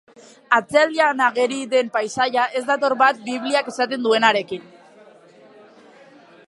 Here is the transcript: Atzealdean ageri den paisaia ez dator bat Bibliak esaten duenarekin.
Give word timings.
Atzealdean 0.59 1.19
ageri 1.25 1.59
den 1.73 1.91
paisaia 1.97 2.47
ez 2.61 2.65
dator 2.71 2.97
bat 3.03 3.21
Bibliak 3.29 3.69
esaten 3.75 4.09
duenarekin. 4.09 4.67